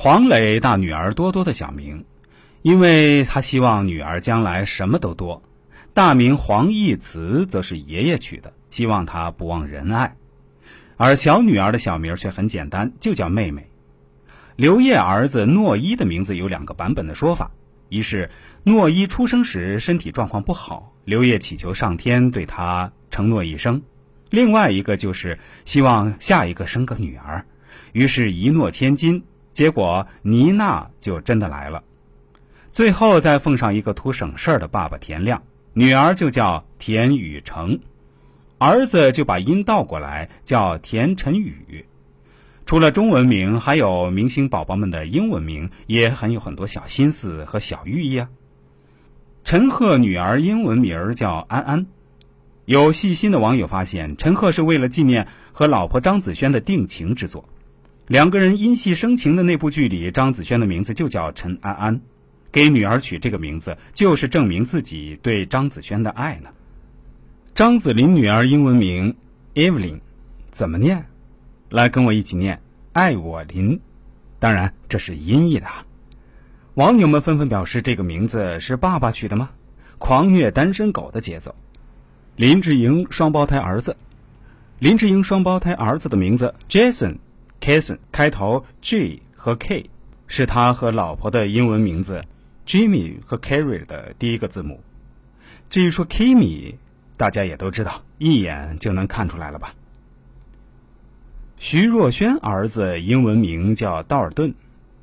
[0.00, 2.04] 黄磊大女儿多多的小名，
[2.62, 5.42] 因为他希望女儿将来什么都多。
[5.92, 10.14] 大名黄义慈则是爷爷取的，希望她不忘仁爱。
[10.96, 13.68] 而小女儿的小名却很简单，就叫妹妹。
[14.54, 17.50] 刘烨儿子诺一的名字有两个版本的说法：
[17.88, 18.30] 一是
[18.62, 23.80] 诺一出生时身体状况不好，刘烨祈求上天对他承诺一生；
[24.30, 27.44] 另外一个就是希望下一个生个女儿，
[27.90, 29.24] 于是一诺千金。
[29.58, 31.82] 结果妮娜就真的来了。
[32.70, 35.42] 最后再奉上一个图省事儿的爸爸田亮。
[35.72, 37.80] 女儿就叫田雨成，
[38.58, 41.84] 儿子就把音倒过来叫田晨宇。
[42.66, 48.28] 除了中文名，还有明星宝宝们的英文名，也很有很多小心思和小寓意啊。
[49.42, 51.86] 陈赫女儿英文名叫安安。
[52.64, 57.48] 有细心的网友发现，陈赫是为了纪念和老婆张子萱的定情之作。
[58.08, 62.00] 两个人因戏生情的那部剧里，张子萱的名字就叫陈安安。
[62.50, 66.50] 给女儿取这个名字，就是证明自己对张子萱的爱呢。
[67.54, 69.14] 张子林女儿英文名
[69.54, 70.00] Evelyn，
[70.50, 71.04] 怎么念？
[71.68, 72.62] 来跟我一起念，
[72.94, 73.78] 爱我林。
[74.38, 75.66] 当然这是音译的。
[76.72, 79.50] 网友们纷纷表示，这个名字是爸爸取的吗？
[79.98, 81.54] 狂虐单身狗的节奏。
[82.36, 83.98] 林志颖双胞胎儿子，
[84.78, 87.16] 林志颖双胞胎儿子的名字 Jason
[87.60, 89.90] Kason 开头 G 和 K，
[90.26, 92.24] 是他和老婆的英文名字。
[92.66, 94.82] Jimmy 和 Carrie 的第一个字母，
[95.70, 96.74] 至于说 Kimmy，
[97.16, 99.72] 大家也都知道，一眼就能看出来了吧？
[101.56, 104.54] 徐若瑄儿子英文名叫道尔顿，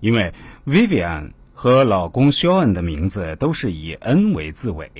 [0.00, 0.32] 因为
[0.66, 4.90] Vivian 和老公 Sean 的名字都是以 N 为字尾，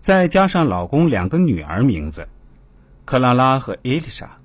[0.00, 2.28] 再加上老公两个女儿名字
[3.06, 4.36] 克拉拉和伊丽莎，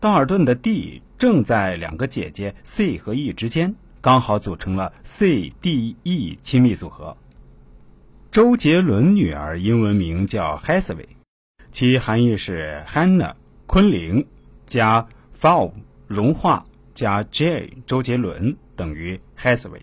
[0.00, 3.72] 道尔顿的 D 正在两个姐姐 C 和 E 之间。
[4.00, 7.16] 刚好组成了 C D E 亲密组合。
[8.32, 11.08] 周杰伦女儿英文名叫 h a s w a y
[11.70, 13.34] 其含义是 Hannah
[13.68, 14.26] 昆凌
[14.66, 15.06] 加
[15.38, 15.70] Fall
[16.08, 19.82] 融化加 Jay 周杰伦等于 h a s w a y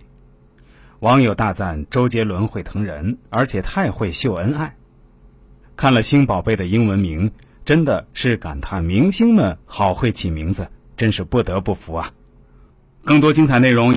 [0.99, 4.75] 网友大赞周杰伦会疼人，而且太会秀恩爱。
[5.77, 7.31] 看了星宝贝的英文名，
[7.63, 12.11] 真的是感叹明星们好会起名字，真是不得不服啊！
[13.05, 13.87] 更多精彩内容。